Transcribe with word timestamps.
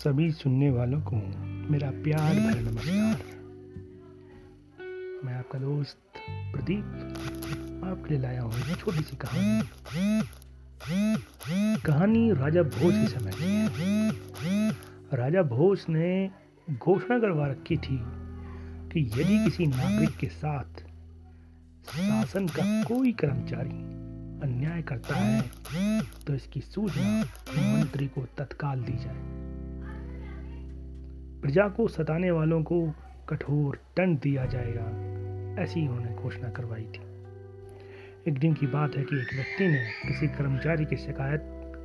सभी 0.00 0.30
सुनने 0.32 0.68
वालों 0.70 1.00
को 1.00 1.16
मेरा 1.70 1.90
प्यार 2.04 2.34
भरा 2.34 2.60
नमस्कार। 2.60 3.16
मैं 5.24 5.34
आपका 5.34 5.58
दोस्त 5.58 6.20
प्रदीप, 6.52 6.84
आपके 7.84 8.08
लिए 8.10 8.20
लाया 8.22 8.42
हूँ 8.42 8.52
छोटी 8.74 9.02
सी 9.02 9.16
कहानी। 9.16 10.22
कहानी 11.84 12.32
राजा 12.32 12.62
भोज 12.62 12.94
के 12.94 13.06
समय 13.08 13.32
राजा 15.12 15.42
भोज 15.42 15.84
ने 15.88 16.30
घोषणा 16.68 17.18
करवा 17.18 17.46
रखी 17.46 17.76
थी 17.76 17.98
कि 18.92 19.00
यदि 19.20 19.36
किसी 19.44 19.66
नागरिक 19.66 20.16
के 20.16 20.28
साथ 20.28 20.80
शासन 21.90 22.46
का 22.48 22.64
कोई 22.84 23.12
कर्मचारी 23.20 23.76
अन्याय 24.40 24.82
करता 24.82 25.14
है 25.16 26.00
तो 26.26 26.34
इसकी 26.34 26.60
सूचना 26.60 27.20
मंत्री 27.20 28.06
को 28.06 28.26
तत्काल 28.38 28.82
दी 28.82 28.96
जाए। 29.04 29.39
प्रजा 31.42 31.68
को 31.68 31.88
सताने 31.88 32.30
वालों 32.30 32.62
को 32.62 32.92
कठोर 33.28 33.76
दंड 33.96 34.20
दिया 34.20 34.46
जाएगा। 34.46 35.10
ऐसी 35.62 35.88
उन्होंने 35.88 36.14
घोषणा 36.14 36.48
करवाई 36.48 36.82
थी। 36.82 37.00
एक 38.28 38.38
दिन 38.38 38.54
की 38.54 38.66
बात 38.66 38.96
है 38.96 39.04
कि 39.04 39.20
एक 39.20 39.34
व्यक्ति 39.34 39.68
ने 39.68 39.90
किसी 40.08 40.28
कर्मचारी 40.28 40.84
की 40.84 40.96
शिकायत 40.96 41.42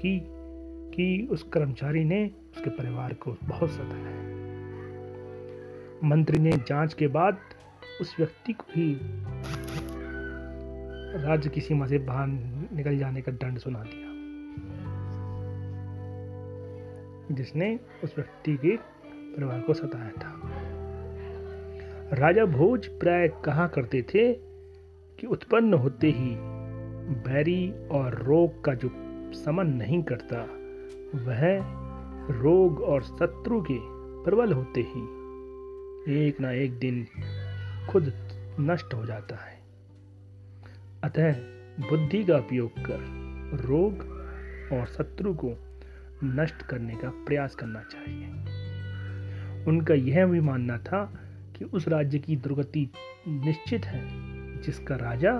की 0.00 0.22
कि 0.94 1.28
उस 1.30 1.42
कर्मचारी 1.42 2.04
ने 2.04 2.30
उसके 2.56 2.70
परिवार 2.70 3.14
को 3.14 3.36
बहुत 3.44 3.70
सताया 3.70 4.08
है। 4.08 4.48
मंत्री 6.04 6.38
ने 6.38 6.52
जाँच 6.52 6.94
के 6.94 7.06
बाद 7.06 7.38
उस 8.00 8.16
व्यक्ति 8.18 8.52
को 8.52 8.64
ही 8.70 9.00
राज्य 11.24 11.50
की 11.50 11.60
सीमा 11.60 11.86
से 11.86 11.98
बाहर 11.98 12.26
निकल 12.72 12.98
जाने 12.98 13.20
का 13.20 13.32
दंड 13.32 13.58
सुना 13.58 13.78
दिया। 13.78 14.08
जिसने 17.36 17.80
उस 18.04 18.14
व्यक्ति 18.16 18.56
के 18.56 18.97
परिवार 19.38 19.60
को 19.60 19.74
सताया 19.74 20.10
था। 20.10 20.40
राजा 22.12 22.44
भोज 22.44 22.86
प्राय 22.86 23.28
कहा 23.28 23.66
करते 23.66 24.02
थे 24.02 24.32
कि 25.18 25.26
उत्पन्न 25.26 25.74
होते 25.74 26.06
ही 26.06 26.36
बैरी 27.08 27.88
और 27.88 28.22
रोग 28.22 28.64
का 28.64 28.74
जो 28.74 28.90
समन 29.32 29.66
नहीं 29.66 30.02
करता, 30.02 30.36
वह 31.14 31.58
रोग 32.40 32.80
और 32.80 33.02
शत्रु 33.02 33.60
के 33.62 33.78
प्रबल 34.24 34.52
होते 34.52 34.80
ही 34.80 35.02
एक 36.26 36.40
ना 36.40 36.50
एक 36.50 36.78
दिन 36.78 37.06
खुद 37.90 38.12
नष्ट 38.60 38.94
हो 38.94 39.06
जाता 39.06 39.36
है। 39.36 39.58
अतः 41.04 41.32
बुद्धि 41.90 42.24
का 42.24 42.36
उपयोग 42.36 42.70
कर 42.70 42.98
रोग 43.66 43.94
और 44.72 44.86
शत्रु 44.86 45.34
को 45.34 45.54
नष्ट 46.24 46.62
करने 46.62 46.94
का 46.94 47.08
प्रयास 47.08 47.54
करना 47.54 47.80
चाहिए। 47.80 48.47
उनका 49.68 49.94
यह 49.94 50.26
भी 50.26 50.40
मानना 50.40 50.78
था 50.78 51.18
कि 51.56 51.64
उस 51.64 51.88
राज्य 51.88 52.18
की 52.18 52.36
दुर्गति 52.36 52.90
निश्चित 53.28 53.86
है, 53.86 54.08
जिसका 54.62 54.96
राजा 54.96 55.32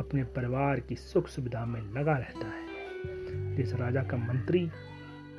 अपने 0.00 0.24
परिवार 0.24 0.80
की 0.80 0.96
सुख 0.96 1.28
सुविधा 1.28 1.66
में 1.66 1.80
लगा 1.80 2.12
रहता 2.12 2.46
है। 2.46 2.70
जिस 3.56 3.74
राजा 3.74 4.02
का 4.02 4.16
मंत्री 4.16 4.70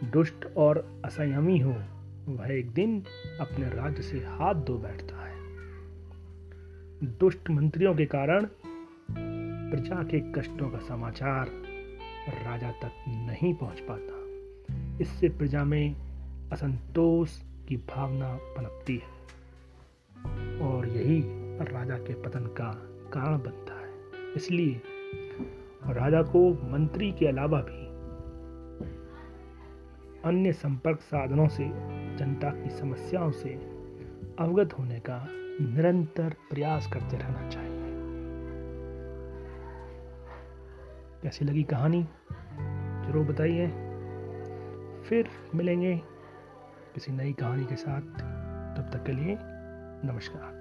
दुष्ट 0.04 0.46
और 0.58 1.02
असंयमी 1.06 1.60
हो, 1.60 1.76
वह 2.28 2.48
एक 2.52 2.72
दिन 2.72 3.04
अपने 3.40 3.66
राज्य 3.66 4.02
से 4.02 4.18
हाथ 4.18 4.54
धो 4.54 4.78
बैठता 4.78 5.26
है। 5.26 5.36
दुष्ट 7.04 7.50
मंत्रियों 7.50 7.96
के 7.96 8.06
कारण 8.06 8.48
प्रजा 9.72 10.04
के 10.04 10.20
कष्टों 10.20 10.70
का 10.70 10.80
समाचार 10.80 11.48
राजा 12.30 12.72
तक 12.72 12.92
नहीं 13.08 13.54
पहुँच 13.54 13.80
पाता। 13.80 14.22
इससे 15.02 15.30
प्रजा 15.30 15.64
में 15.64 15.96
असंतोष 16.54 17.30
की 17.72 17.78
भावना 17.78 18.38
पनपती 18.42 18.96
है। 18.96 19.22
और 20.60 20.88
यही 20.88 21.24
राजा 21.74 21.98
के 21.98 22.14
पतन 22.14 22.46
का 22.46 22.72
कारण 23.14 23.38
बनता 23.38 23.74
है। 23.74 23.90
इसलिए 24.36 24.82
राजा 25.88 26.22
को 26.22 26.54
मंत्री 26.54 27.12
के 27.12 27.28
अलावा 27.28 27.62
भी 27.62 27.82
अन्य 30.26 30.54
संपर्क 30.54 31.00
साधनों 31.00 31.48
से, 31.48 31.66
जनता 32.18 32.50
की 32.50 32.70
समस्याओं 32.70 33.32
से 33.32 33.50
अवगत 34.40 34.80
होने 34.80 35.00
का 35.00 35.28
निरंतर 35.62 36.30
प्रयास 36.30 36.90
करते 36.94 37.18
रहना 37.18 37.50
चाहिए। 37.50 37.82
कैसी 41.24 41.46
लगी 41.46 41.64
कहानी? 41.64 42.04
ज़रूर 43.08 43.26
बताइए। 43.26 43.68
फिर 45.10 45.30
मिलेंगे 45.56 46.02
किसी 46.94 47.12
नई 47.12 47.34
कहानी 47.34 47.66
के 47.66 47.76
साथ। 47.76 48.02
तब 48.78 48.90
तक 48.94 49.04
के 49.06 49.12
लिए 49.12 49.38
नमस्कार। 50.04 50.61